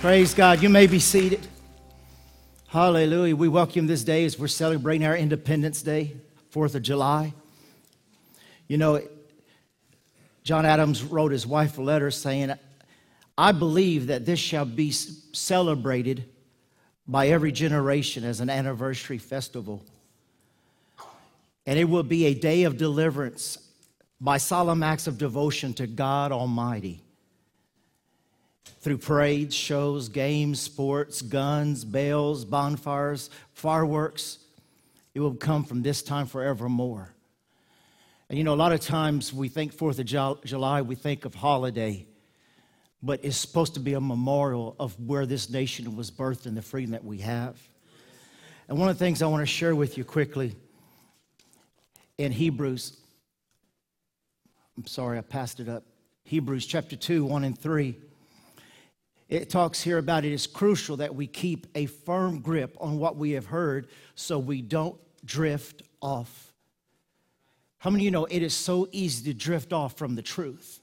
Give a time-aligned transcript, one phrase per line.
[0.00, 0.62] Praise God.
[0.62, 1.46] You may be seated.
[2.68, 3.36] Hallelujah.
[3.36, 6.16] We welcome this day as we're celebrating our Independence Day,
[6.54, 7.34] 4th of July.
[8.66, 9.02] You know,
[10.42, 12.54] John Adams wrote his wife a letter saying,
[13.36, 16.24] I believe that this shall be celebrated
[17.06, 19.84] by every generation as an anniversary festival.
[21.66, 23.58] And it will be a day of deliverance
[24.18, 27.02] by solemn acts of devotion to God Almighty
[28.80, 34.38] through parades, shows, games, sports, guns, bells, bonfires, fireworks.
[35.14, 37.12] It will come from this time forevermore.
[38.28, 41.34] And you know, a lot of times we think 4th of July, we think of
[41.34, 42.06] holiday,
[43.02, 46.62] but it's supposed to be a memorial of where this nation was birthed and the
[46.62, 47.58] freedom that we have.
[48.68, 50.54] And one of the things I want to share with you quickly
[52.18, 52.96] in Hebrews,
[54.76, 55.82] I'm sorry, I passed it up.
[56.24, 57.96] Hebrews chapter 2, 1 and 3
[59.30, 63.16] it talks here about it is crucial that we keep a firm grip on what
[63.16, 66.52] we have heard so we don't drift off.
[67.78, 70.80] How many of you know it is so easy to drift off from the truth?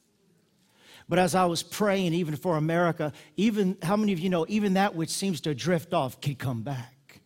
[1.09, 4.73] But as I was praying, even for America, even how many of you know, even
[4.73, 7.22] that which seems to drift off can come back?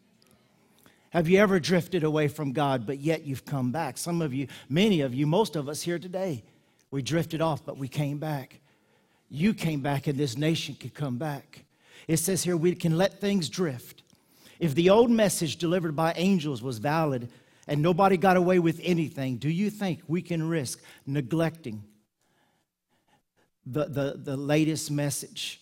[1.11, 3.97] Have you ever drifted away from God, but yet you've come back?
[3.97, 6.44] Some of you, many of you, most of us here today,
[6.89, 8.61] we drifted off, but we came back
[9.32, 11.64] you came back and this nation could come back.
[12.08, 14.04] It says here we can let things drift.
[14.60, 17.30] If the old message delivered by angels was valid
[17.66, 21.82] and nobody got away with anything, do you think we can risk neglecting
[23.66, 25.62] the, the, the latest message?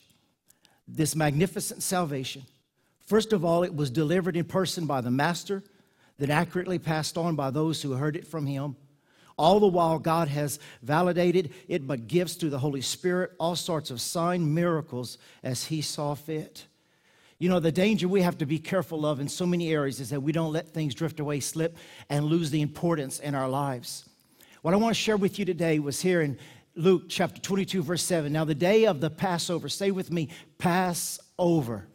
[0.87, 2.41] This magnificent salvation.
[3.05, 5.63] First of all, it was delivered in person by the Master,
[6.17, 8.75] then accurately passed on by those who heard it from him.
[9.39, 13.89] All the while, God has validated it, but gives through the Holy Spirit all sorts
[13.89, 16.65] of sign miracles as He saw fit.
[17.37, 20.09] You know, the danger we have to be careful of in so many areas is
[20.09, 21.77] that we don't let things drift away, slip,
[22.09, 24.09] and lose the importance in our lives.
[24.61, 26.37] What I want to share with you today was here in
[26.75, 28.33] Luke chapter 22, verse 7.
[28.33, 31.87] Now, the day of the Passover, say with me, Passover.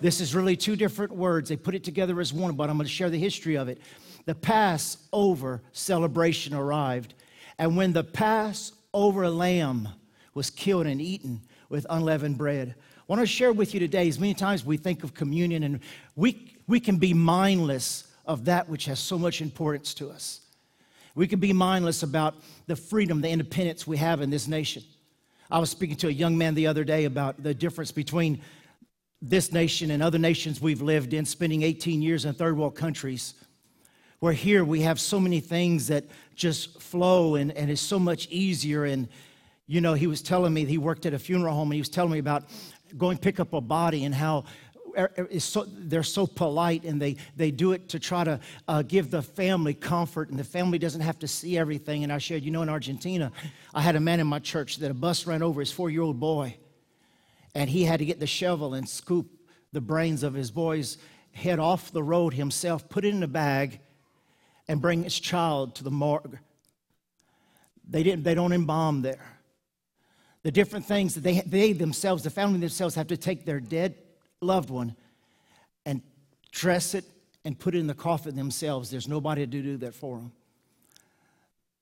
[0.00, 1.48] This is really two different words.
[1.48, 3.80] They put it together as one, but I'm going to share the history of it
[4.28, 7.14] the Passover celebration arrived.
[7.58, 9.88] And when the Passover lamb
[10.34, 11.40] was killed and eaten
[11.70, 15.02] with unleavened bread, I want to share with you today, as many times we think
[15.02, 15.80] of communion and
[16.14, 20.42] we, we can be mindless of that which has so much importance to us.
[21.14, 22.34] We can be mindless about
[22.66, 24.82] the freedom, the independence we have in this nation.
[25.50, 28.42] I was speaking to a young man the other day about the difference between
[29.22, 33.32] this nation and other nations we've lived in, spending 18 years in third world countries
[34.20, 38.28] where here we have so many things that just flow and, and is so much
[38.30, 38.84] easier.
[38.84, 39.08] And,
[39.66, 41.88] you know, he was telling me, he worked at a funeral home and he was
[41.88, 42.44] telling me about
[42.96, 44.44] going pick up a body and how
[45.38, 49.22] so, they're so polite and they, they do it to try to uh, give the
[49.22, 52.02] family comfort and the family doesn't have to see everything.
[52.02, 53.30] And I shared, you know, in Argentina,
[53.74, 56.02] I had a man in my church that a bus ran over his four year
[56.02, 56.56] old boy
[57.54, 59.26] and he had to get the shovel and scoop
[59.72, 60.98] the brains of his boy's
[61.32, 63.80] head off the road himself, put it in a bag,
[64.68, 66.38] and bring his child to the morgue.
[67.88, 69.38] They, didn't, they don't embalm there.
[70.42, 73.94] The different things that they, they themselves, the family themselves, have to take their dead
[74.40, 74.94] loved one
[75.84, 76.02] and
[76.52, 77.04] dress it
[77.44, 78.90] and put it in the coffin themselves.
[78.90, 80.32] There's nobody to do that for them.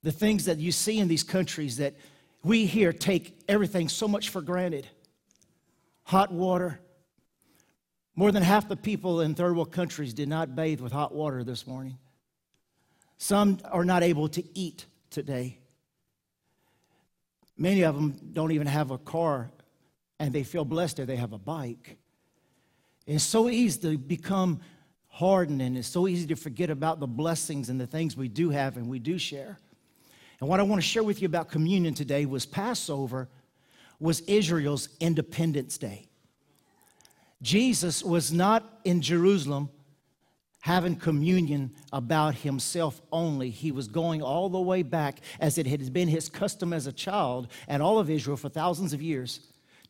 [0.03, 1.95] The things that you see in these countries that
[2.43, 4.87] we here take everything so much for granted
[6.03, 6.79] hot water.
[8.15, 11.43] More than half the people in third world countries did not bathe with hot water
[11.43, 11.97] this morning.
[13.17, 15.59] Some are not able to eat today.
[17.57, 19.49] Many of them don't even have a car
[20.19, 21.97] and they feel blessed that they have a bike.
[23.05, 24.59] It's so easy to become
[25.07, 28.49] hardened and it's so easy to forget about the blessings and the things we do
[28.49, 29.57] have and we do share.
[30.39, 33.29] And what I want to share with you about communion today was Passover
[33.99, 36.07] was Israel's Independence Day.
[37.41, 39.69] Jesus was not in Jerusalem
[40.61, 43.49] having communion about himself only.
[43.49, 46.91] He was going all the way back, as it had been his custom as a
[46.91, 49.39] child and all of Israel for thousands of years,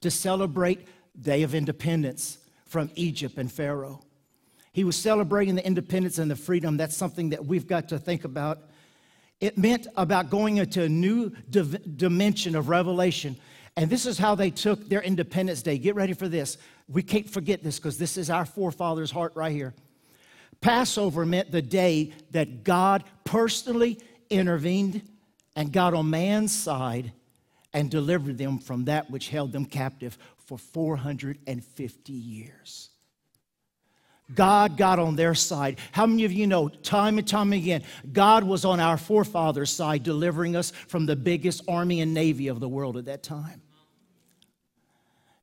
[0.02, 0.88] to celebrate
[1.20, 4.02] Day of Independence from Egypt and Pharaoh.
[4.72, 6.78] He was celebrating the independence and the freedom.
[6.78, 8.60] That's something that we've got to think about.
[9.40, 13.38] It meant about going into a new dimension of revelation.
[13.76, 15.78] And this is how they took their Independence Day.
[15.78, 16.58] Get ready for this.
[16.88, 19.74] We can't forget this because this is our forefathers' heart right here.
[20.62, 24.00] Passover meant the day that God personally
[24.30, 25.02] intervened
[25.56, 27.12] and got on man's side
[27.74, 32.90] and delivered them from that which held them captive for 450 years.
[34.34, 35.80] God got on their side.
[35.92, 40.04] How many of you know, time and time again, God was on our forefathers' side,
[40.04, 43.62] delivering us from the biggest army and navy of the world at that time?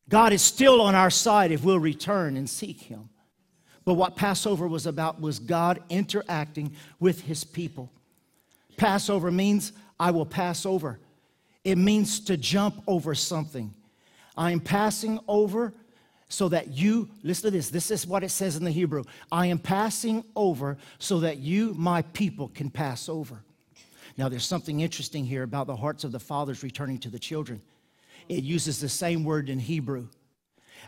[0.08, 3.08] God is still on our side if we'll return and seek Him.
[3.84, 7.90] But what Passover was about was God interacting with His people.
[8.76, 10.98] Passover means I will pass over,
[11.62, 13.72] it means to jump over something.
[14.36, 15.72] I am passing over
[16.28, 19.46] so that you, listen to this, this is what it says in the Hebrew I
[19.46, 23.42] am passing over so that you, my people, can pass over.
[24.16, 27.60] Now, there's something interesting here about the hearts of the fathers returning to the children.
[28.28, 30.08] It uses the same word in Hebrew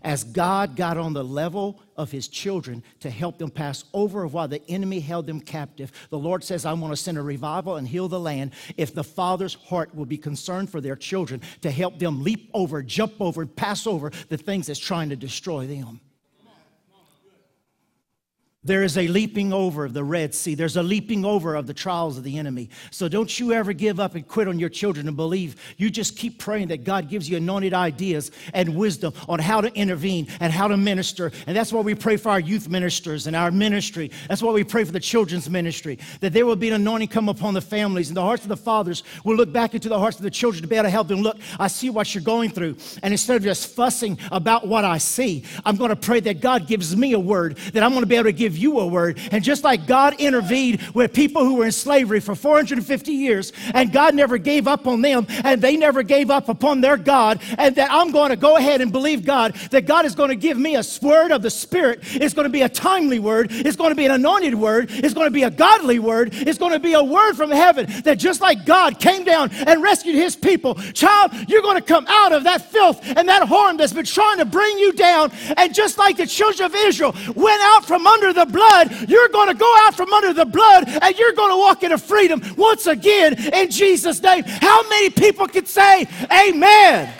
[0.02, 4.48] as God got on the level of his children to help them pass over while
[4.48, 7.86] the enemy held them captive, the Lord says, I want to send a revival and
[7.88, 11.98] heal the land if the father's heart will be concerned for their children to help
[11.98, 16.00] them leap over, jump over, and pass over the things that's trying to destroy them.
[18.66, 20.56] There is a leaping over of the Red Sea.
[20.56, 22.68] There's a leaping over of the trials of the enemy.
[22.90, 25.54] So don't you ever give up and quit on your children and believe.
[25.76, 29.72] You just keep praying that God gives you anointed ideas and wisdom on how to
[29.74, 31.30] intervene and how to minister.
[31.46, 34.10] And that's why we pray for our youth ministers and our ministry.
[34.28, 37.28] That's why we pray for the children's ministry, that there will be an anointing come
[37.28, 40.16] upon the families and the hearts of the fathers will look back into the hearts
[40.16, 41.36] of the children to be able to help them look.
[41.60, 42.76] I see what you're going through.
[43.04, 46.66] And instead of just fussing about what I see, I'm going to pray that God
[46.66, 49.18] gives me a word that I'm going to be able to give you a word.
[49.30, 53.92] And just like God intervened with people who were in slavery for 450 years, and
[53.92, 57.74] God never gave up on them, and they never gave up upon their God, and
[57.76, 60.58] that I'm going to go ahead and believe God that God is going to give
[60.58, 62.00] me a word of the Spirit.
[62.02, 65.14] It's going to be a timely word, it's going to be an anointed word, it's
[65.14, 68.18] going to be a godly word, it's going to be a word from heaven that
[68.18, 72.32] just like God came down and rescued his people, child, you're going to come out
[72.32, 75.30] of that filth and that harm that's been trying to bring you down.
[75.56, 79.48] And just like the children of Israel went out from under the blood, you're going
[79.48, 82.86] to go out from under the blood and you're going to walk into freedom once
[82.86, 84.44] again in Jesus' name.
[84.44, 87.12] How many people can say amen?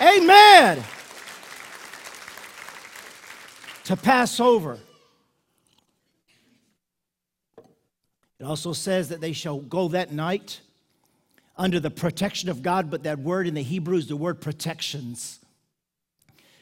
[0.00, 0.82] Amen.
[3.84, 4.78] To pass over.
[8.38, 10.60] It also says that they shall go that night
[11.56, 15.38] under the protection of God, but that word in the Hebrew is the word protections.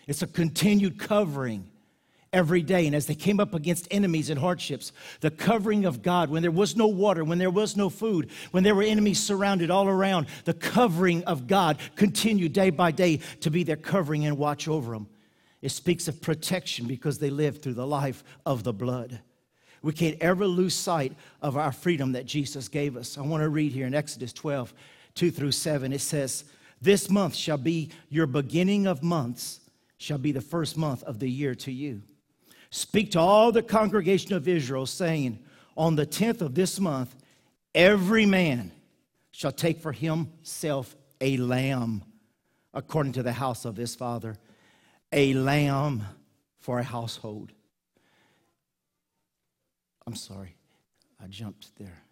[0.06, 1.71] It's a continued covering
[2.32, 2.86] every day.
[2.86, 6.50] And as they came up against enemies and hardships, the covering of God, when there
[6.50, 10.26] was no water, when there was no food, when there were enemies surrounded all around,
[10.44, 14.92] the covering of God continued day by day to be their covering and watch over
[14.92, 15.08] them.
[15.60, 19.20] It speaks of protection because they lived through the life of the blood.
[19.82, 23.18] We can't ever lose sight of our freedom that Jesus gave us.
[23.18, 24.72] I want to read here in Exodus 12,
[25.14, 25.92] 2 through 7.
[25.92, 26.44] It says,
[26.80, 29.60] This month shall be your beginning of months,
[29.98, 32.02] shall be the first month of the year to you.
[32.74, 35.38] Speak to all the congregation of Israel, saying,
[35.76, 37.14] On the 10th of this month,
[37.74, 38.72] every man
[39.30, 42.02] shall take for himself a lamb
[42.72, 44.38] according to the house of his father,
[45.12, 46.02] a lamb
[46.60, 47.52] for a household.
[50.06, 50.56] I'm sorry,
[51.22, 52.02] I jumped there.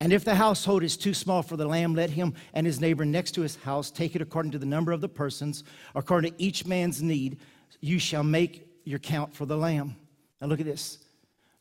[0.00, 3.04] And if the household is too small for the lamb, let him and his neighbor
[3.04, 5.64] next to his house take it according to the number of the persons,
[5.96, 7.40] according to each man's need
[7.80, 9.96] you shall make your count for the lamb.
[10.40, 10.98] Now look at this.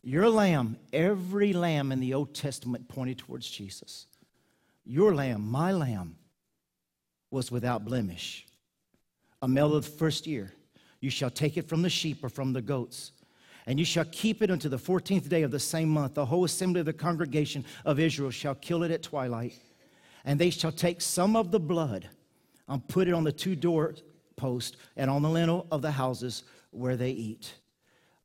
[0.04, 4.08] Your lamb, every lamb in the Old Testament pointed towards Jesus.
[4.84, 6.16] Your lamb, my lamb,
[7.30, 8.48] was without blemish.
[9.42, 10.54] A male of the first year.
[11.00, 13.12] You shall take it from the sheep or from the goats.
[13.68, 16.16] And you shall keep it until the 14th day of the same month.
[16.16, 19.54] The whole assembly of the congregation of Israel shall kill it at twilight.
[20.26, 22.10] And they shall take some of the blood
[22.68, 24.02] and put it on the two doors
[24.42, 27.54] post and on the lintel of the houses where they eat,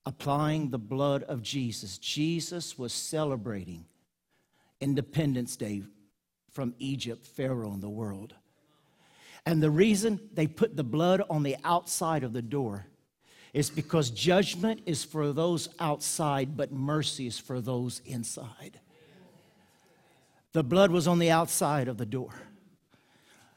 [0.07, 1.99] applying the blood of Jesus.
[1.99, 3.85] Jesus was celebrating
[4.81, 5.83] Independence Day
[6.51, 8.35] from Egypt, Pharaoh, and the world.
[9.45, 12.87] And the reason they put the blood on the outside of the door
[13.53, 18.81] is because judgment is for those outside, but mercy is for those inside.
[20.53, 22.33] The blood was on the outside of the door.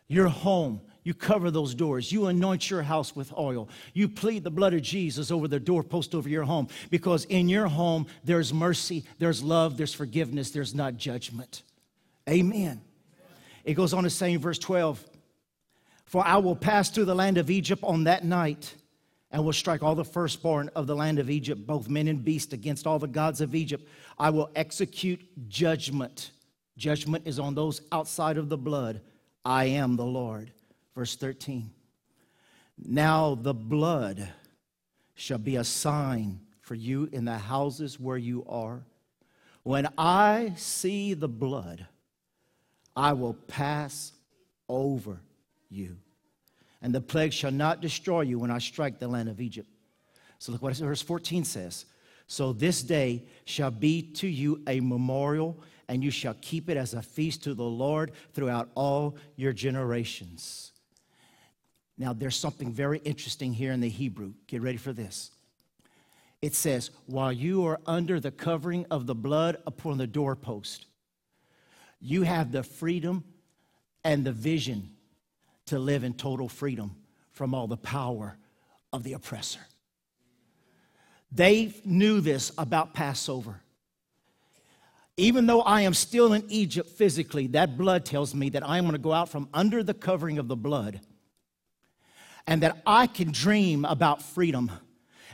[0.09, 2.11] Your home, you cover those doors.
[2.11, 3.69] You anoint your house with oil.
[3.93, 7.67] You plead the blood of Jesus over the doorpost over your home because in your
[7.67, 11.63] home there's mercy, there's love, there's forgiveness, there's not judgment.
[12.29, 12.81] Amen.
[13.63, 15.03] It goes on to say in verse 12
[16.05, 18.73] For I will pass through the land of Egypt on that night
[19.31, 22.51] and will strike all the firstborn of the land of Egypt, both men and beast,
[22.51, 23.87] against all the gods of Egypt.
[24.17, 26.31] I will execute judgment
[26.79, 29.01] Judgment is on those outside of the blood.
[29.43, 30.53] I am the Lord.
[30.99, 31.71] Verse 13.
[32.77, 34.27] Now the blood
[35.15, 38.83] shall be a sign for you in the houses where you are.
[39.63, 41.87] When I see the blood,
[42.97, 44.11] I will pass
[44.67, 45.21] over
[45.69, 45.95] you.
[46.81, 49.69] And the plague shall not destroy you when I strike the land of Egypt.
[50.37, 51.85] So look what verse 14 says.
[52.27, 56.93] So this day shall be to you a memorial, and you shall keep it as
[56.93, 60.73] a feast to the Lord throughout all your generations.
[61.99, 64.31] Now, there's something very interesting here in the Hebrew.
[64.47, 65.31] Get ready for this.
[66.41, 70.85] It says, While you are under the covering of the blood upon the doorpost,
[71.99, 73.25] you have the freedom
[74.05, 74.91] and the vision
[75.65, 76.95] to live in total freedom
[77.33, 78.37] from all the power
[78.93, 79.59] of the oppressor.
[81.33, 83.61] They knew this about Passover.
[85.17, 88.85] Even though I am still in Egypt physically, that blood tells me that I am
[88.85, 91.01] going to go out from under the covering of the blood
[92.47, 94.71] and that I can dream about freedom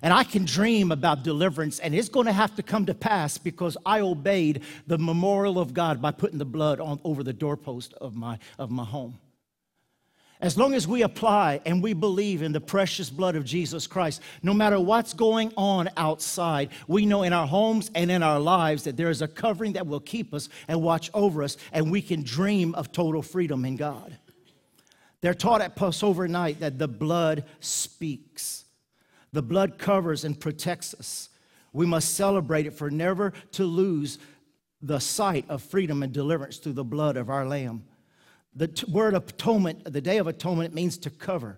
[0.02, 3.38] and I can dream about deliverance, and it's going to have to come to pass
[3.38, 7.94] because I obeyed the memorial of God by putting the blood on, over the doorpost
[7.96, 9.18] of my, of my home.
[10.42, 14.22] As long as we apply and we believe in the precious blood of Jesus Christ,
[14.44, 18.84] no matter what's going on outside, we know in our homes and in our lives
[18.84, 22.02] that there is a covering that will keep us and watch over us, and we
[22.02, 24.18] can dream of total freedom in God.
[25.26, 28.64] They're taught at Passover night that the blood speaks.
[29.34, 31.30] The blood covers and protects us.
[31.74, 34.20] We must celebrate it for never to lose
[34.84, 37.86] the sight of freedom and deliverance through the blood of our Lamb.
[38.56, 41.58] The t- word atonement, the day of atonement, means to cover.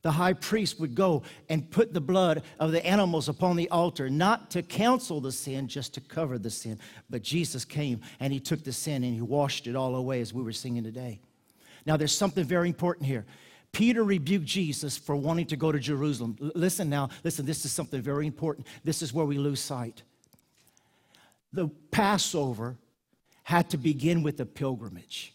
[0.00, 4.08] The high priest would go and put the blood of the animals upon the altar,
[4.08, 6.78] not to cancel the sin, just to cover the sin.
[7.10, 10.32] But Jesus came and he took the sin and he washed it all away, as
[10.32, 11.20] we were singing today.
[11.86, 13.24] Now, there's something very important here.
[13.72, 16.36] Peter rebuked Jesus for wanting to go to Jerusalem.
[16.40, 18.66] L- listen now, listen, this is something very important.
[18.84, 20.02] This is where we lose sight.
[21.52, 22.76] The Passover
[23.44, 25.34] had to begin with a pilgrimage.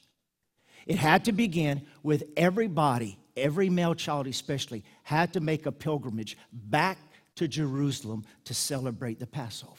[0.86, 6.38] It had to begin with everybody, every male child especially, had to make a pilgrimage
[6.51, 6.98] back
[7.36, 9.74] to Jerusalem to celebrate the Passover.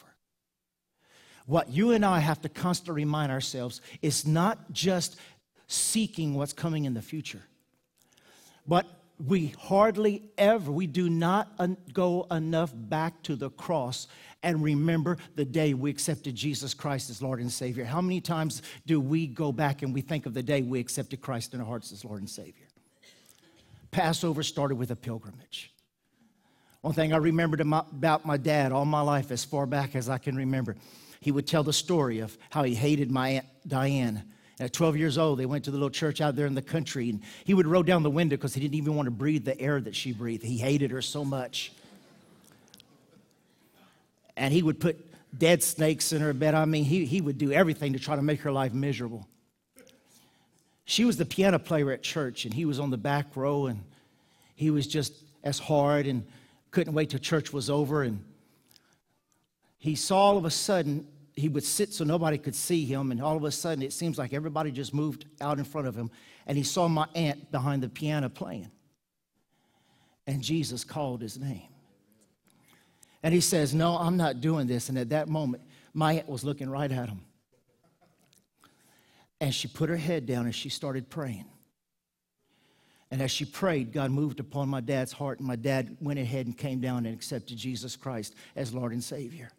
[1.49, 5.17] What you and I have to constantly remind ourselves is not just
[5.69, 7.41] seeking what's coming in the future,
[8.67, 8.85] but
[9.25, 14.07] we hardly ever, we do not un- go enough back to the cross
[14.43, 17.83] and remember the day we accepted Jesus Christ as Lord and Savior.
[17.83, 21.21] How many times do we go back and we think of the day we accepted
[21.21, 22.67] Christ in our hearts as Lord and Savior?
[23.91, 25.73] Passover started with a pilgrimage.
[26.81, 30.17] One thing I remembered about my dad all my life, as far back as I
[30.17, 30.77] can remember,
[31.19, 34.23] he would tell the story of how he hated my Aunt Diane.
[34.59, 37.09] At 12 years old, they went to the little church out there in the country,
[37.09, 39.59] and he would roll down the window because he didn't even want to breathe the
[39.59, 40.43] air that she breathed.
[40.43, 41.71] He hated her so much
[44.39, 45.05] and he would put
[45.37, 46.55] dead snakes in her bed.
[46.55, 49.27] I mean, he, he would do everything to try to make her life miserable.
[50.85, 53.83] She was the piano player at church, and he was on the back row, and
[54.55, 55.13] he was just
[55.43, 56.25] as hard and
[56.71, 58.01] couldn't wait till church was over.
[58.01, 58.23] And
[59.77, 61.05] he saw all of a sudden,
[61.39, 64.17] he would sit so nobody could see him, and all of a sudden, it seems
[64.17, 66.09] like everybody just moved out in front of him,
[66.47, 68.71] and he saw my aunt behind the piano playing.
[70.27, 71.69] And Jesus called his name.
[73.23, 74.89] And he says, No, I'm not doing this.
[74.89, 77.21] And at that moment, my aunt was looking right at him.
[79.41, 81.45] And she put her head down and she started praying.
[83.11, 86.45] And as she prayed, God moved upon my dad's heart, and my dad went ahead
[86.45, 89.49] and came down and accepted Jesus Christ as Lord and Savior.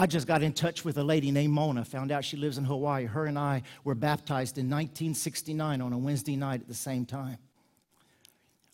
[0.00, 2.64] I just got in touch with a lady named Mona, found out she lives in
[2.64, 3.04] Hawaii.
[3.04, 7.36] Her and I were baptized in 1969 on a Wednesday night at the same time.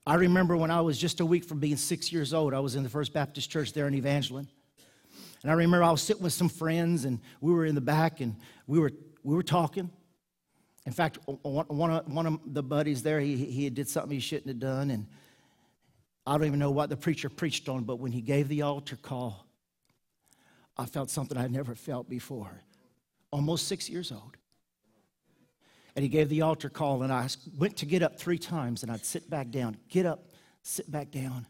[0.06, 2.76] I remember when I was just a week from being six years old, I was
[2.76, 4.47] in the First Baptist Church there in Evangeline.
[5.42, 8.21] And I remember I was sitting with some friends, and we were in the back,
[8.21, 8.37] and
[8.68, 8.92] we were,
[9.25, 9.90] we were talking.
[10.87, 14.47] In fact, one of, one of the buddies there, he, he did something he shouldn't
[14.47, 15.09] have done, and
[16.25, 18.95] I don't even know what the preacher preached on, but when he gave the altar
[18.95, 19.46] call,
[20.76, 22.62] I felt something I'd never felt before.
[23.30, 24.37] Almost six years old
[25.97, 28.92] and he gave the altar call, and I went to get up three times, and
[28.92, 30.28] I'd sit back down, get up,
[30.62, 31.47] sit back down.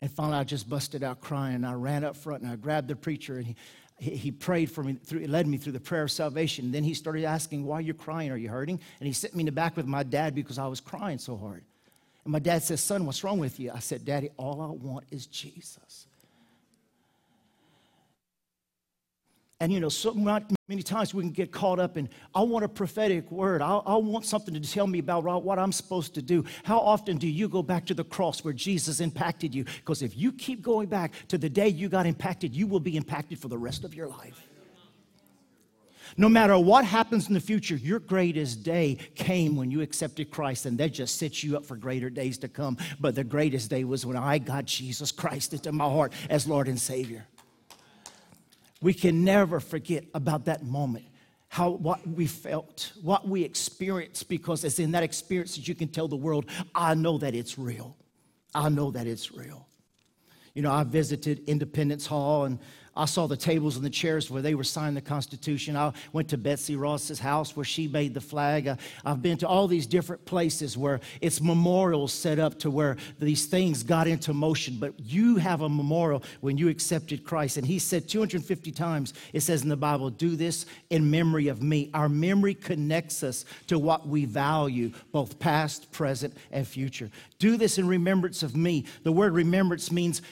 [0.00, 2.86] And finally, I just busted out crying, and I ran up front, and I grabbed
[2.86, 3.56] the preacher, and
[3.98, 6.70] he, he prayed for me, through, led me through the prayer of salvation.
[6.70, 8.30] Then he started asking, Why are you crying?
[8.30, 8.78] Are you hurting?
[9.00, 11.36] And he sent me in the back with my dad because I was crying so
[11.36, 11.64] hard.
[12.22, 13.72] And my dad says, Son, what's wrong with you?
[13.74, 16.06] I said, Daddy, all I want is Jesus.
[19.64, 22.66] And you know, so not many times we can get caught up in, I want
[22.66, 23.62] a prophetic word.
[23.62, 26.44] I, I, want something to tell me about what I'm supposed to do.
[26.64, 29.64] How often do you go back to the cross where Jesus impacted you?
[29.64, 32.94] Because if you keep going back to the day you got impacted, you will be
[32.98, 34.46] impacted for the rest of your life.
[36.18, 40.66] No matter what happens in the future, your greatest day came when you accepted Christ,
[40.66, 42.76] and that just sets you up for greater days to come.
[43.00, 46.68] But the greatest day was when I got Jesus Christ into my heart as Lord
[46.68, 47.26] and Savior.
[48.84, 51.06] We can never forget about that moment
[51.48, 55.88] how what we felt, what we experienced, because it's in that experience that you can
[55.88, 57.96] tell the world, I know that it's real.
[58.54, 59.66] I know that it's real.
[60.52, 62.58] You know, I visited Independence Hall and
[62.96, 65.76] I saw the tables and the chairs where they were signing the Constitution.
[65.76, 68.68] I went to Betsy Ross's house where she made the flag.
[68.68, 72.96] I, have been to all these different places where it's memorials set up to where
[73.18, 74.76] these things got into motion.
[74.78, 77.56] But you have a memorial when you accepted Christ.
[77.56, 81.62] And he said 250 times, it says in the Bible, do this in memory of
[81.62, 81.90] me.
[81.94, 87.10] Our memory connects us to what we value, both past, present, and future.
[87.38, 88.86] Do this in remembrance of me.
[89.02, 90.22] The word remembrance means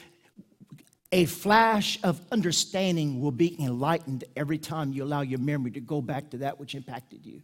[1.13, 6.01] a flash of understanding will be enlightened every time you allow your memory to go
[6.01, 7.43] back to that which impacted you.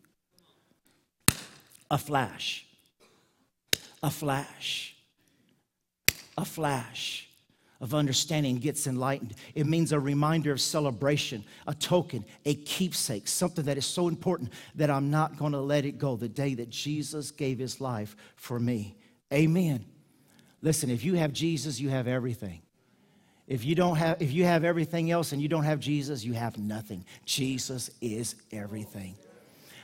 [1.91, 2.65] A flash.
[4.01, 4.95] A flash.
[6.35, 7.29] A flash
[7.79, 9.35] of understanding gets enlightened.
[9.53, 14.51] It means a reminder of celebration, a token, a keepsake, something that is so important
[14.75, 18.15] that I'm not going to let it go the day that Jesus gave his life
[18.35, 18.97] for me.
[19.31, 19.85] Amen.
[20.63, 22.63] Listen, if you have Jesus, you have everything.
[23.49, 26.33] If you don't have if you have everything else and you don't have Jesus, you
[26.33, 27.03] have nothing.
[27.25, 29.15] Jesus is everything.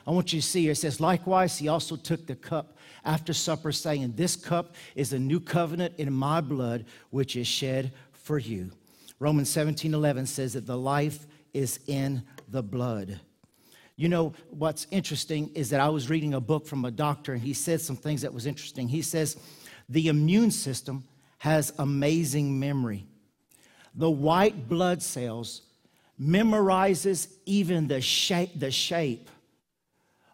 [0.06, 0.74] I want you to see here.
[0.74, 5.20] It says, likewise, he also took the cup after supper, saying, This cup is a
[5.20, 8.70] new covenant in my blood, which is shed for you.
[9.20, 13.20] Romans 17 11 says that the life is in the blood.
[13.96, 17.42] You know, what's interesting is that I was reading a book from a doctor, and
[17.42, 18.88] he said some things that was interesting.
[18.88, 19.38] He says,
[19.90, 21.04] The immune system
[21.40, 23.08] has amazing memory
[23.96, 25.62] the white blood cells
[26.20, 29.30] memorizes even the shape, the shape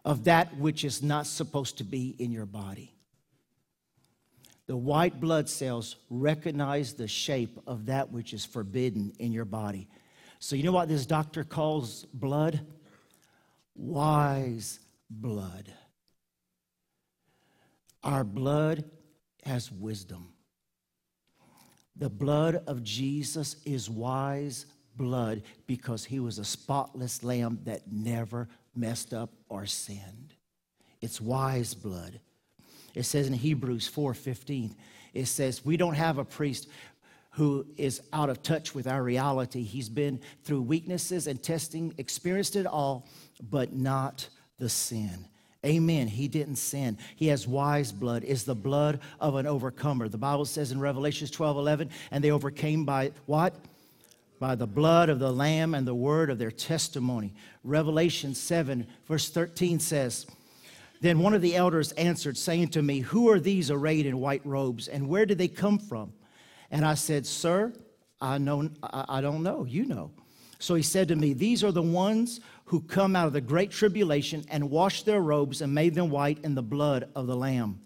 [0.04, 2.92] of that which is not supposed to be in your body.
[4.66, 9.88] The white blood cells recognize the shape of that which is forbidden in your body.
[10.38, 12.60] So, you know what this doctor calls blood?
[13.74, 15.72] Wise blood.
[18.02, 18.84] Our blood
[19.44, 20.31] has wisdom.
[21.96, 28.48] The blood of Jesus is wise blood because he was a spotless lamb that never
[28.74, 30.34] messed up or sinned.
[31.00, 32.20] It's wise blood.
[32.94, 34.74] It says in Hebrews 4:15,
[35.12, 36.68] it says, "We don't have a priest
[37.32, 39.62] who is out of touch with our reality.
[39.62, 43.08] He's been through weaknesses and testing, experienced it all,
[43.40, 44.28] but not
[44.58, 45.26] the sin."
[45.64, 46.08] Amen.
[46.08, 46.98] He didn't sin.
[47.14, 48.24] He has wise blood.
[48.24, 50.08] Is the blood of an overcomer.
[50.08, 53.54] The Bible says in Revelations 12 11, and they overcame by what?
[54.40, 57.32] By the blood of the Lamb and the word of their testimony.
[57.62, 60.26] Revelation 7, verse 13 says,
[61.00, 64.44] Then one of the elders answered, saying to me, Who are these arrayed in white
[64.44, 66.12] robes, and where did they come from?
[66.72, 67.72] And I said, Sir,
[68.20, 69.64] I, know, I don't know.
[69.64, 70.10] You know.
[70.62, 73.72] So he said to me, These are the ones who come out of the great
[73.72, 77.80] tribulation and washed their robes and made them white in the blood of the Lamb.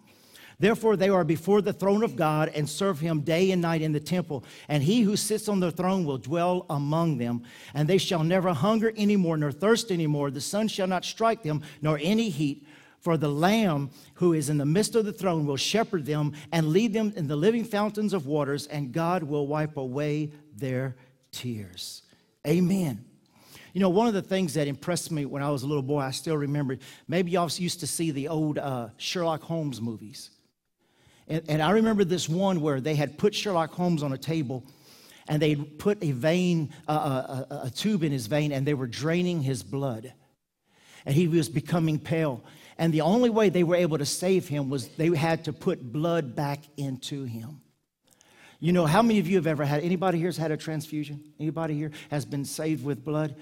[0.58, 3.92] Therefore, they are before the throne of God and serve him day and night in
[3.92, 4.44] the temple.
[4.68, 7.44] And he who sits on the throne will dwell among them.
[7.72, 10.30] And they shall never hunger anymore, nor thirst anymore.
[10.30, 12.66] The sun shall not strike them, nor any heat.
[13.00, 16.68] For the Lamb who is in the midst of the throne will shepherd them and
[16.68, 20.96] lead them in the living fountains of waters, and God will wipe away their
[21.32, 22.02] tears.
[22.46, 23.04] Amen.
[23.72, 26.00] You know, one of the things that impressed me when I was a little boy,
[26.00, 26.78] I still remember,
[27.08, 30.30] maybe y'all used to see the old uh, Sherlock Holmes movies.
[31.28, 34.64] And, and I remember this one where they had put Sherlock Holmes on a table
[35.28, 38.74] and they put a vein, uh, a, a, a tube in his vein, and they
[38.74, 40.12] were draining his blood.
[41.04, 42.44] And he was becoming pale.
[42.78, 45.92] And the only way they were able to save him was they had to put
[45.92, 47.60] blood back into him.
[48.58, 51.22] You know, how many of you have ever had, anybody here has had a transfusion?
[51.38, 53.36] Anybody here has been saved with blood?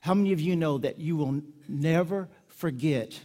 [0.00, 3.18] How many of you know that you will never forget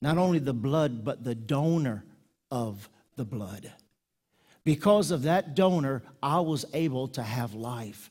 [0.00, 2.04] not only the blood, but the donor
[2.50, 3.72] of the blood?
[4.64, 8.10] Because of that donor, I was able to have life.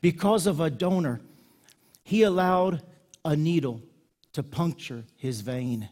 [0.00, 1.20] Because of a donor,
[2.04, 2.82] he allowed
[3.24, 3.82] a needle
[4.34, 5.88] to puncture his vein,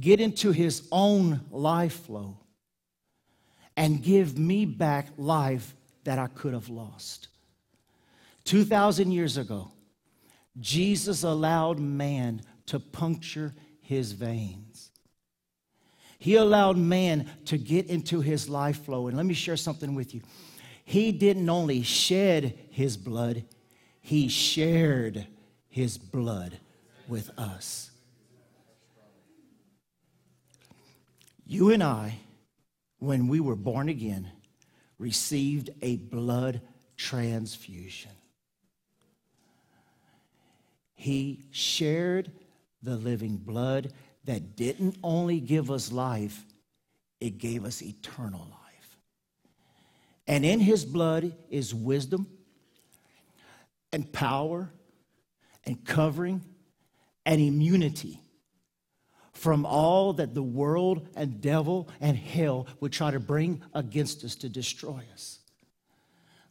[0.00, 2.38] get into his own life flow,
[3.78, 7.28] and give me back life that I could have lost.
[8.42, 9.70] 2,000 years ago,
[10.58, 14.90] Jesus allowed man to puncture his veins.
[16.18, 19.06] He allowed man to get into his life flow.
[19.06, 20.22] And let me share something with you.
[20.84, 23.44] He didn't only shed his blood,
[24.00, 25.24] he shared
[25.68, 26.58] his blood
[27.06, 27.92] with us.
[31.46, 32.18] You and I,
[32.98, 34.30] when we were born again,
[34.98, 36.60] received a blood
[36.96, 38.10] transfusion.
[40.94, 42.32] He shared
[42.82, 43.92] the living blood
[44.24, 46.44] that didn't only give us life,
[47.20, 48.98] it gave us eternal life.
[50.26, 52.26] And in his blood is wisdom
[53.92, 54.70] and power
[55.64, 56.44] and covering
[57.24, 58.20] and immunity
[59.38, 64.34] from all that the world and devil and hell would try to bring against us
[64.34, 65.38] to destroy us.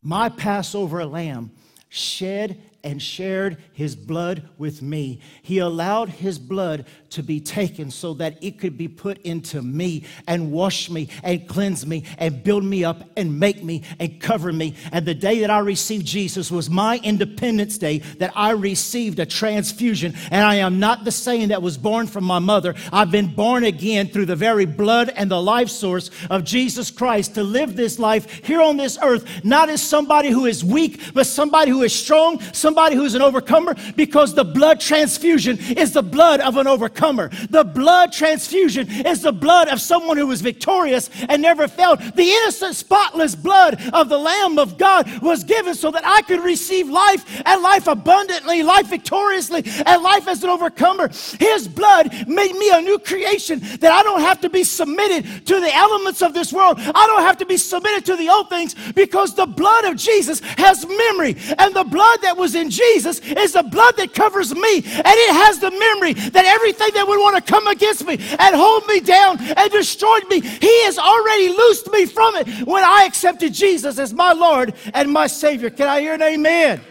[0.02, 1.52] My Passover lamb
[1.90, 5.20] shed and shared his blood with me.
[5.42, 10.06] He allowed his blood to be taken so that it could be put into me
[10.26, 14.54] and wash me and cleanse me and build me up and make me and cover
[14.54, 14.74] me.
[14.94, 19.26] And the day that I received Jesus was my Independence Day that I received a
[19.26, 20.16] transfusion.
[20.32, 22.74] And I am not the same that was born from my mother.
[22.94, 27.36] I've been born again through the very blood and the life source of Jesus Christ
[27.36, 31.28] to live this life here on this earth, not as somebody who is weak, but
[31.28, 36.40] somebody who is strong, somebody who's an overcomer, because the blood transfusion is the blood
[36.42, 37.30] of an overcomer overcomer.
[37.50, 42.00] The blood transfusion is the blood of someone who was victorious and never failed.
[42.00, 46.44] The innocent, spotless blood of the Lamb of God was given so that I could
[46.44, 51.10] receive life and life abundantly, life victoriously, and life as an overcomer.
[51.40, 55.60] His blood made me a new creation that I don't have to be submitted to
[55.60, 56.78] the elements of this world.
[56.80, 60.40] I don't have to be submitted to the old things because the blood of Jesus
[60.58, 61.36] has memory.
[61.58, 64.78] And the blood that was in Jesus is the blood that covers me.
[64.78, 68.56] And it has the memory that everything that would want to come against me and
[68.56, 73.06] hold me down and destroy me, He has already loosed me from it when I
[73.06, 75.70] accepted Jesus as my Lord and my Savior.
[75.70, 76.82] Can I hear an amen?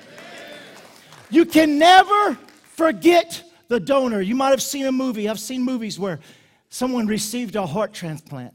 [1.31, 2.39] You can never
[2.75, 4.21] forget the donor.
[4.21, 5.29] You might have seen a movie.
[5.29, 6.21] I've seen movies where
[6.69, 8.55] someone received a heart transplant,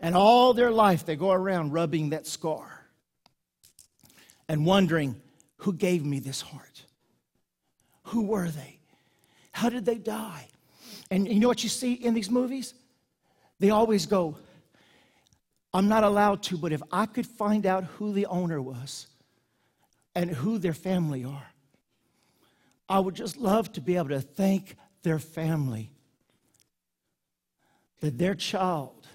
[0.00, 2.86] and all their life they go around rubbing that scar
[4.48, 5.20] and wondering,
[5.64, 6.82] who gave me this heart?
[8.08, 8.78] Who were they?
[9.50, 10.46] How did they die?
[11.10, 12.74] And you know what you see in these movies?
[13.60, 14.36] They always go,
[15.72, 19.06] I'm not allowed to, but if I could find out who the owner was
[20.14, 21.50] and who their family are,
[22.86, 25.90] I would just love to be able to thank their family
[28.00, 29.06] that their child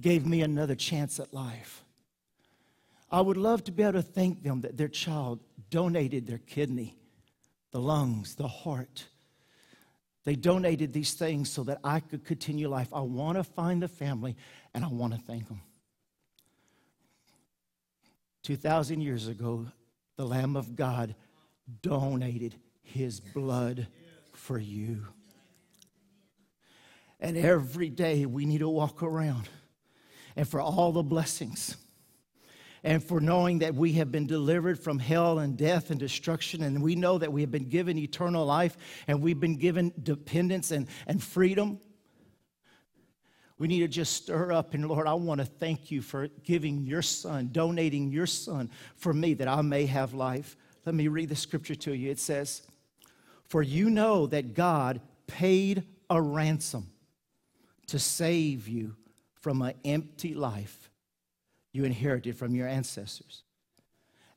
[0.00, 1.82] gave me another chance at life.
[3.10, 6.96] I would love to be able to thank them that their child donated their kidney,
[7.72, 9.06] the lungs, the heart,
[10.24, 12.88] they donated these things so that I could continue life.
[12.92, 14.36] I want to find the family
[14.74, 15.62] and I want to thank them.
[18.42, 19.66] 2,000 years ago,
[20.16, 21.14] the Lamb of God
[21.82, 23.86] donated his blood
[24.32, 25.06] for you.
[27.18, 29.48] And every day we need to walk around
[30.36, 31.76] and for all the blessings
[32.82, 36.62] and for knowing that we have been delivered from hell and death and destruction.
[36.62, 40.70] And we know that we have been given eternal life and we've been given dependence
[40.70, 41.78] and, and freedom.
[43.58, 46.82] We need to just stir up and Lord, I want to thank you for giving
[46.86, 50.56] your son, donating your son for me that I may have life.
[50.86, 52.10] Let me read the scripture to you.
[52.10, 52.62] It says,
[53.44, 56.90] For you know that God paid a ransom
[57.88, 58.96] to save you
[59.34, 60.79] from an empty life
[61.72, 63.42] you inherited from your ancestors.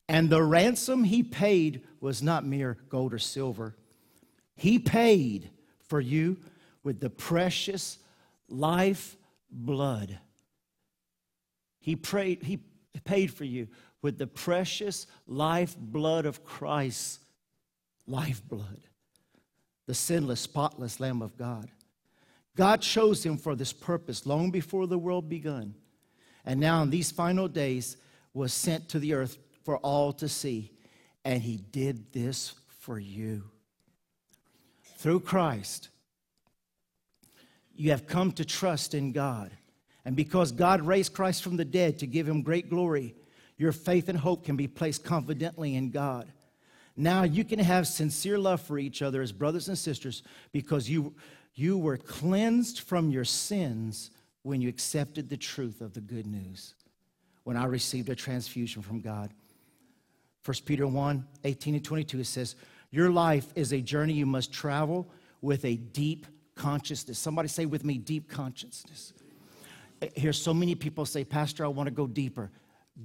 [0.08, 3.76] And the ransom he paid was not mere gold or silver.
[4.56, 5.50] He paid
[5.88, 6.38] for you
[6.84, 7.98] with the precious
[8.50, 9.16] life
[9.50, 10.20] blood.
[11.80, 12.60] He, prayed, he
[13.06, 13.68] paid for you
[14.02, 17.20] with the precious life blood of Christ,
[18.06, 18.82] life blood,
[19.88, 21.72] the sinless, spotless Lamb of God.
[22.56, 25.74] God chose him for this purpose long before the world begun
[26.46, 27.98] and now in these final days
[28.34, 30.72] was sent to the earth for all to see.
[31.24, 33.44] And he did this for you.
[34.98, 35.90] Through Christ,
[37.76, 39.52] you have come to trust in God.
[40.06, 43.16] And because God raised Christ from the dead to give him great glory,
[43.58, 46.32] your faith and hope can be placed confidently in God.
[46.96, 51.16] Now you can have sincere love for each other as brothers and sisters because you,
[51.56, 54.12] you were cleansed from your sins
[54.44, 56.76] when you accepted the truth of the good news,
[57.44, 59.32] when I received a transfusion from God.
[60.46, 62.56] 1 Peter 1 18 and 22, it says,
[62.92, 65.08] Your life is a journey you must travel
[65.42, 67.18] with a deep consciousness.
[67.18, 69.14] Somebody say with me, deep consciousness.
[70.16, 72.52] Here's so many people say, Pastor, I want to go deeper.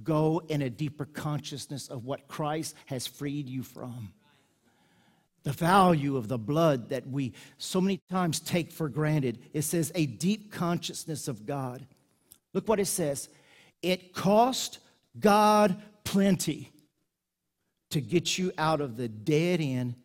[0.03, 4.13] Go in a deeper consciousness of what Christ has freed you from.
[5.43, 9.39] The value of the blood that we so many times take for granted.
[9.53, 11.85] It says a deep consciousness of God.
[12.53, 13.29] Look what it says.
[13.81, 14.79] It cost
[15.19, 16.71] God plenty
[17.91, 19.95] to get you out of the dead end,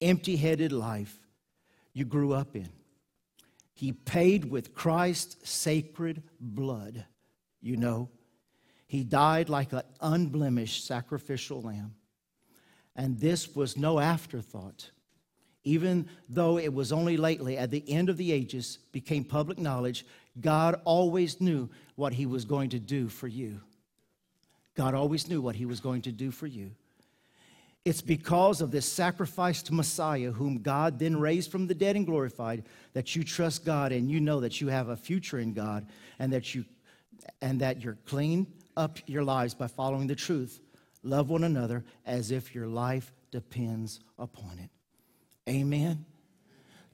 [0.00, 1.18] empty headed life
[1.92, 2.68] you grew up in.
[3.72, 7.04] He paid with Christ's sacred blood,
[7.60, 8.08] you know.
[8.86, 11.94] He died like an unblemished sacrificial lamb.
[12.96, 14.90] And this was no afterthought.
[15.64, 20.06] Even though it was only lately, at the end of the ages, became public knowledge,
[20.40, 23.60] God always knew what He was going to do for you.
[24.74, 26.70] God always knew what He was going to do for you.
[27.84, 32.64] It's because of this sacrificed Messiah, whom God then raised from the dead and glorified,
[32.94, 35.86] that you trust God and you know that you have a future in God
[36.18, 36.64] and that you
[37.40, 40.60] and that you're clean up your lives by following the truth.
[41.06, 44.70] Love one another as if your life depends upon it.
[45.48, 46.04] Amen.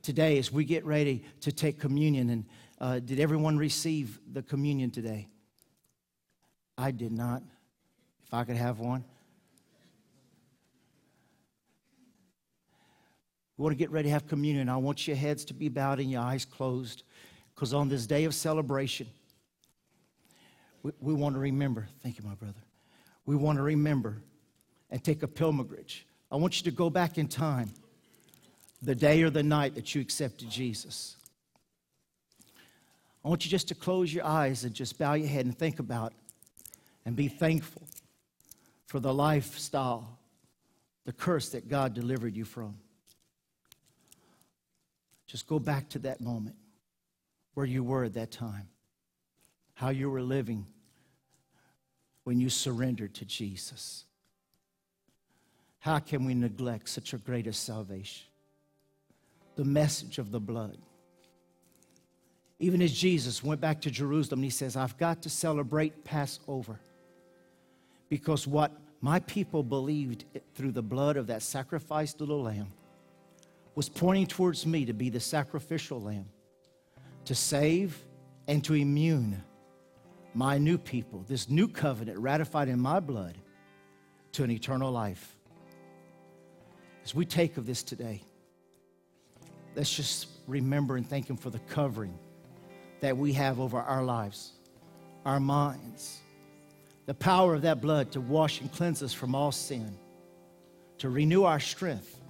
[0.03, 2.44] Today, as we get ready to take communion, and
[2.79, 5.29] uh, did everyone receive the communion today?
[6.77, 7.42] I did not.
[8.27, 9.03] If I could have one.
[13.57, 14.68] We want to get ready to have communion.
[14.68, 17.05] I want your heads to be bowed and your eyes closed
[17.55, 19.07] because on this day of celebration,
[20.83, 21.88] we, we want to remember.
[22.03, 22.59] Thank you, my brother.
[23.27, 24.23] We want to remember
[24.91, 26.07] and take a pilgrimage.
[26.31, 27.71] I want you to go back in time,
[28.83, 31.17] the day or the night that you accepted Jesus.
[33.25, 35.79] I want you just to close your eyes and just bow your head and think
[35.79, 36.13] about
[37.05, 37.83] and be thankful
[38.87, 40.19] for the lifestyle,
[41.05, 42.77] the curse that God delivered you from.
[45.27, 46.57] Just go back to that moment
[47.55, 48.69] where you were at that time,
[49.75, 50.67] how you were living
[52.25, 54.05] when you surrendered to Jesus.
[55.81, 58.27] How can we neglect such a greatest salvation?
[59.57, 60.79] The message of the blood.
[62.59, 66.79] Even as Jesus went back to Jerusalem, he says, I've got to celebrate Passover
[68.09, 72.69] because what my people believed through the blood of that sacrificed little lamb
[73.75, 76.27] was pointing towards me to be the sacrificial lamb,
[77.25, 77.99] to save
[78.47, 79.43] and to immune
[80.35, 83.37] my new people, this new covenant ratified in my blood,
[84.33, 85.37] to an eternal life.
[87.05, 88.23] As we take of this today,
[89.77, 92.18] let's just remember and thank Him for the covering
[93.01, 94.53] that we have over our lives,
[95.27, 96.21] our minds,
[97.07, 99.97] the power of that blood to wash and cleanse us from all sin,
[100.99, 102.23] to renew our strength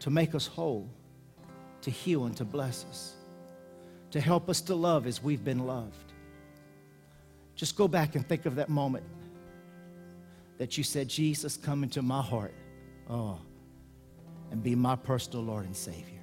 [0.00, 0.88] to make us whole,
[1.82, 3.14] to heal and to bless us,
[4.10, 6.07] to help us to love as we've been loved.
[7.58, 9.04] Just go back and think of that moment
[10.58, 12.54] that you said, Jesus, come into my heart.
[13.10, 13.40] Oh,
[14.52, 16.22] and be my personal Lord and Savior.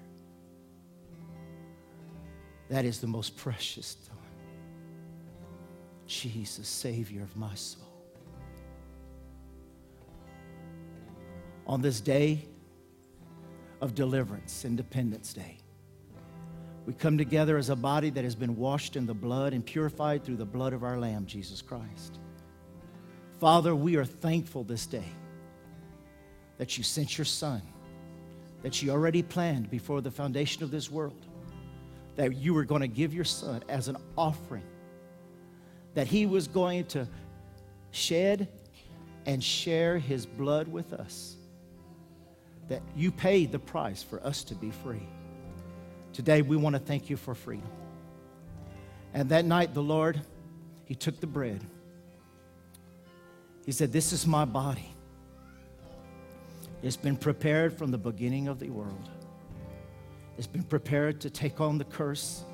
[2.70, 4.16] That is the most precious time.
[6.08, 7.84] Jesus, Savior of my soul.
[11.68, 12.46] On this day,
[13.82, 15.58] of deliverance, Independence Day.
[16.86, 20.24] We come together as a body that has been washed in the blood and purified
[20.24, 22.20] through the blood of our Lamb, Jesus Christ.
[23.40, 25.08] Father, we are thankful this day
[26.58, 27.62] that you sent your Son,
[28.62, 31.26] that you already planned before the foundation of this world,
[32.16, 34.66] that you were going to give your Son as an offering,
[35.96, 37.08] that he was going to
[37.92, 38.48] shed
[39.26, 41.36] and share his blood with us
[42.68, 45.08] that you paid the price for us to be free.
[46.16, 47.68] Today, we want to thank you for freedom.
[49.14, 50.22] And that night, the Lord,
[50.86, 51.62] He took the bread.
[53.66, 54.90] He said, This is my body.
[56.82, 59.10] It's been prepared from the beginning of the world.
[60.38, 62.46] It's been prepared to take on the curse.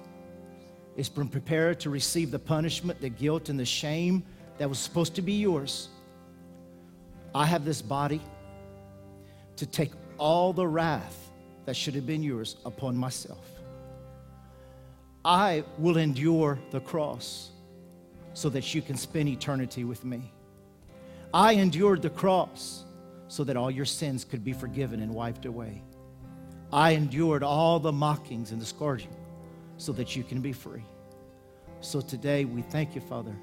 [0.97, 4.23] It's been prepared to receive the punishment, the guilt, and the shame
[4.57, 5.89] that was supposed to be yours.
[7.35, 8.21] I have this body
[9.57, 11.30] to take all the wrath
[11.65, 13.45] that should have been yours upon myself.
[15.23, 17.51] I will endure the cross
[18.33, 20.31] so that you can spend eternity with me.
[21.33, 22.83] I endured the cross
[23.27, 25.81] so that all your sins could be forgiven and wiped away.
[26.73, 29.15] I endured all the mockings and the scourging
[29.77, 30.83] so that you can be free.
[31.81, 33.35] So today we thank you, Father,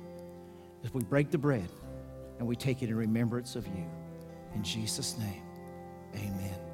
[0.84, 1.68] as we break the bread
[2.38, 3.84] and we take it in remembrance of you.
[4.54, 5.42] In Jesus' name,
[6.14, 6.67] amen.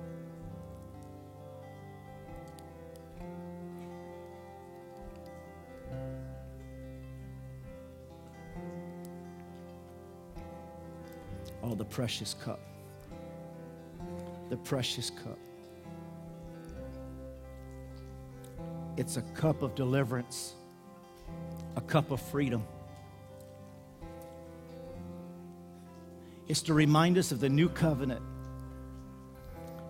[11.75, 12.61] Oh, the precious cup.
[14.49, 15.39] The precious cup.
[18.97, 20.55] It's a cup of deliverance,
[21.75, 22.63] a cup of freedom.
[26.47, 28.23] It's to remind us of the new covenant.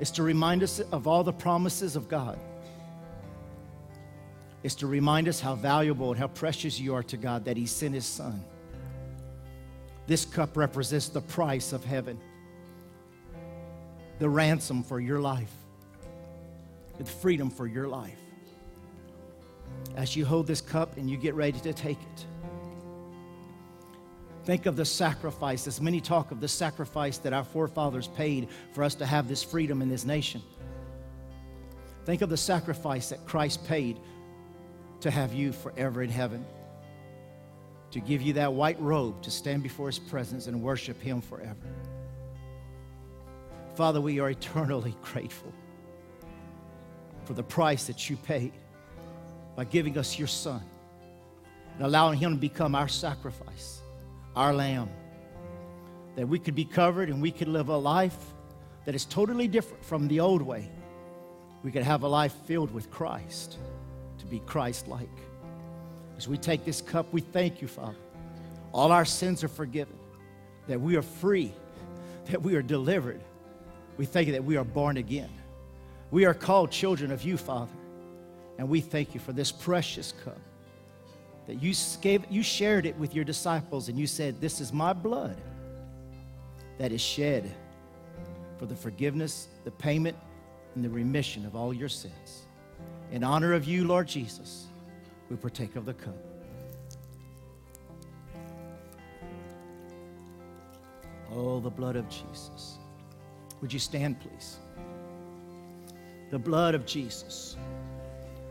[0.00, 2.38] It's to remind us of all the promises of God.
[4.62, 7.66] It's to remind us how valuable and how precious you are to God that He
[7.66, 8.42] sent His Son.
[10.06, 12.18] This cup represents the price of heaven,
[14.18, 15.52] the ransom for your life,
[16.98, 18.18] the freedom for your life.
[19.96, 22.26] As you hold this cup and you get ready to take it,
[24.44, 28.84] think of the sacrifice, as many talk of the sacrifice that our forefathers paid for
[28.84, 30.42] us to have this freedom in this nation.
[32.04, 33.98] Think of the sacrifice that Christ paid
[35.00, 36.44] to have you forever in heaven
[37.94, 41.54] to give you that white robe to stand before His presence and worship Him forever.
[43.76, 45.52] Father, we are eternally grateful
[47.24, 48.52] for the price that you paid
[49.54, 50.60] by giving us your Son
[51.76, 53.80] and allowing Him to become our sacrifice,
[54.34, 54.90] our lamb,
[56.16, 58.18] that we could be covered and we could live a life
[58.86, 60.68] that is totally different from the old way.
[61.62, 63.56] We could have a life filled with Christ,
[64.18, 65.08] to be Christ like.
[66.16, 67.96] As we take this cup, we thank you, Father.
[68.72, 69.96] All our sins are forgiven,
[70.66, 71.52] that we are free,
[72.26, 73.20] that we are delivered.
[73.96, 75.30] We thank you that we are born again.
[76.10, 77.72] We are called children of you, Father.
[78.58, 80.38] And we thank you for this precious cup
[81.46, 84.92] that you, gave, you shared it with your disciples and you said, This is my
[84.92, 85.36] blood
[86.78, 87.50] that is shed
[88.58, 90.16] for the forgiveness, the payment,
[90.74, 92.46] and the remission of all your sins.
[93.12, 94.66] In honor of you, Lord Jesus
[95.30, 96.16] we partake of the cup.
[101.32, 102.78] Oh, the blood of Jesus.
[103.60, 104.58] Would you stand, please?
[106.30, 107.56] The blood of Jesus.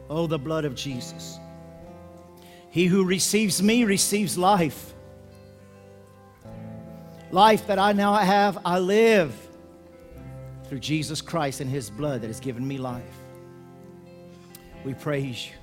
[0.09, 1.39] Oh, the blood of Jesus.
[2.69, 4.93] He who receives me receives life.
[7.31, 9.33] Life that I now have, I live
[10.65, 13.03] through Jesus Christ and his blood that has given me life.
[14.83, 15.62] We praise you.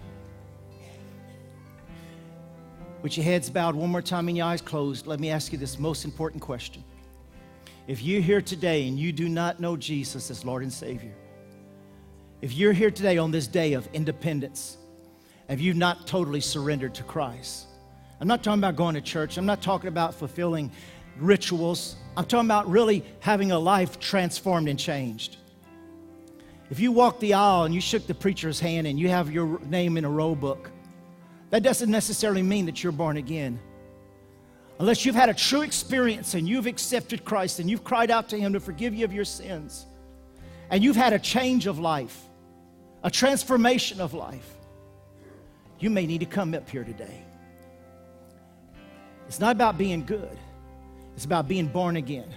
[3.03, 5.59] With your heads bowed one more time and your eyes closed, let me ask you
[5.59, 6.85] this most important question.
[7.87, 11.15] If you're here today and you do not know Jesus as Lord and Savior,
[12.43, 14.77] if you're here today on this day of independence,
[15.49, 17.69] have you not totally surrendered to Christ?
[18.21, 19.39] I'm not talking about going to church.
[19.39, 20.71] I'm not talking about fulfilling
[21.19, 21.97] rituals.
[22.19, 25.39] I'm talking about really having a life transformed and changed.
[26.71, 29.59] If you walked the aisle and you shook the preacher's hand and you have your
[29.61, 30.71] name in a roll book,
[31.51, 33.61] that doesn't necessarily mean that you're born again.
[34.79, 38.39] Unless you've had a true experience and you've accepted Christ and you've cried out to
[38.39, 39.87] Him to forgive you of your sins,
[40.71, 42.19] and you've had a change of life,
[43.03, 44.57] a transformation of life,
[45.81, 47.25] you may need to come up here today.
[49.27, 50.39] It's not about being good,
[51.15, 52.33] it's about being born again.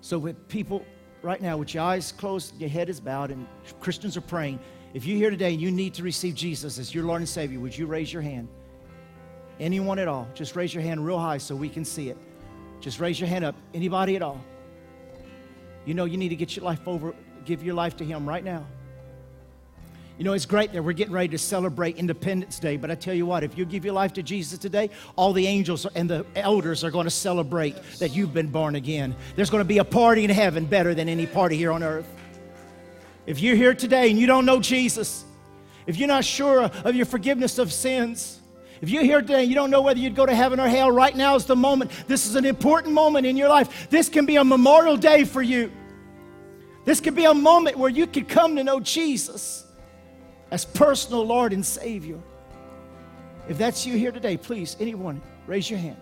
[0.00, 0.84] So, with people
[1.22, 3.46] right now, with your eyes closed, your head is bowed, and
[3.80, 4.58] Christians are praying,
[4.94, 7.58] if you're here today and you need to receive Jesus as your Lord and Savior,
[7.60, 8.48] would you raise your hand?
[9.58, 10.28] Anyone at all?
[10.34, 12.18] Just raise your hand real high so we can see it.
[12.80, 13.54] Just raise your hand up.
[13.72, 14.44] Anybody at all?
[15.84, 18.44] You know you need to get your life over, give your life to Him right
[18.44, 18.66] now.
[20.18, 23.14] You know, it's great that we're getting ready to celebrate Independence Day, but I tell
[23.14, 26.26] you what, if you give your life to Jesus today, all the angels and the
[26.36, 29.16] elders are going to celebrate that you've been born again.
[29.36, 32.06] There's going to be a party in heaven better than any party here on earth.
[33.26, 35.24] If you're here today and you don't know Jesus,
[35.86, 38.40] if you're not sure of your forgiveness of sins,
[38.80, 40.90] if you're here today and you don't know whether you'd go to heaven or hell,
[40.90, 41.90] right now is the moment.
[42.08, 43.88] This is an important moment in your life.
[43.90, 45.70] This can be a memorial day for you.
[46.84, 49.64] This could be a moment where you could come to know Jesus
[50.50, 52.18] as personal Lord and Savior.
[53.48, 55.96] If that's you here today, please, anyone, raise your hand.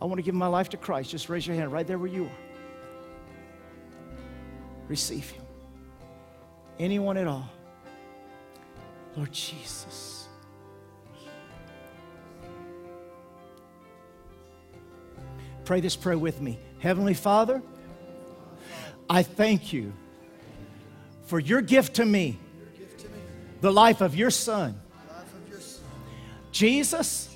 [0.00, 1.10] I want to give my life to Christ.
[1.10, 2.38] Just raise your hand right there where you are.
[4.88, 5.41] Receive Him.
[6.82, 7.48] Anyone at all.
[9.16, 10.26] Lord Jesus.
[15.64, 16.58] Pray this prayer with me.
[16.80, 17.62] Heavenly Father,
[19.08, 19.92] I thank you
[21.26, 22.36] for your gift to me,
[23.60, 24.74] the life of your Son.
[26.50, 27.32] Jesus,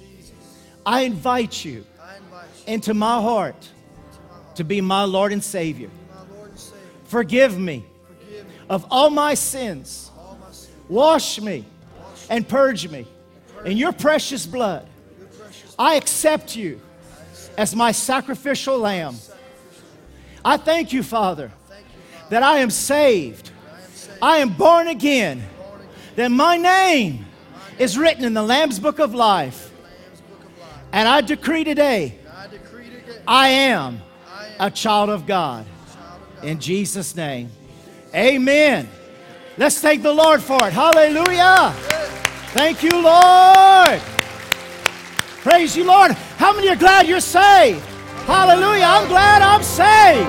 [0.84, 1.86] I invite you
[2.66, 3.68] into my heart
[4.56, 5.90] to be my Lord and Savior.
[7.04, 7.84] Forgive me
[8.68, 10.10] of all my sins.
[10.88, 11.64] Wash me
[12.30, 13.06] and purge me
[13.64, 14.86] in your precious blood.
[15.78, 16.80] I accept you
[17.56, 19.16] as my sacrificial lamb.
[20.44, 21.50] I thank you, Father,
[22.30, 23.50] that I am saved.
[24.22, 25.42] I am born again.
[26.14, 27.26] That my name
[27.78, 29.70] is written in the Lamb's book of life.
[30.92, 32.18] And I decree today,
[33.28, 34.00] I am
[34.58, 35.66] a child of God.
[36.42, 37.50] In Jesus' name.
[38.14, 38.88] Amen.
[39.58, 40.72] Let's thank the Lord for it.
[40.72, 41.72] Hallelujah.
[42.52, 44.00] Thank you, Lord.
[45.42, 46.12] Praise you, Lord.
[46.38, 47.84] How many are glad you're saved?
[48.26, 48.84] Hallelujah.
[48.84, 50.28] I'm glad I'm saved.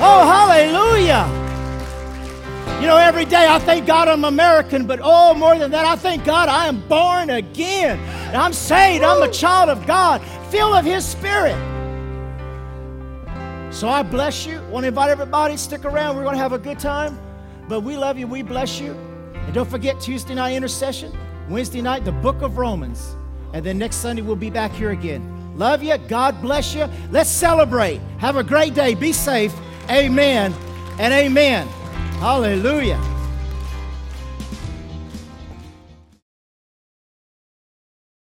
[0.00, 1.42] Oh, hallelujah.
[2.80, 5.96] You know, every day I thank God I'm American, but oh, more than that, I
[5.96, 7.98] thank God I am born again.
[7.98, 9.02] And I'm saved.
[9.02, 11.56] I'm a child of God, filled of His Spirit.
[13.74, 14.62] So I bless you.
[14.70, 16.16] Want to invite everybody, stick around.
[16.16, 17.18] We're going to have a good time.
[17.68, 18.28] But we love you.
[18.28, 18.92] We bless you.
[19.34, 21.12] And don't forget Tuesday night intercession,
[21.48, 23.16] Wednesday night, the book of Romans.
[23.52, 25.58] And then next Sunday, we'll be back here again.
[25.58, 25.98] Love you.
[25.98, 26.88] God bless you.
[27.10, 28.00] Let's celebrate.
[28.18, 28.94] Have a great day.
[28.94, 29.52] Be safe.
[29.90, 30.54] Amen
[31.00, 31.66] and amen.
[32.20, 33.13] Hallelujah.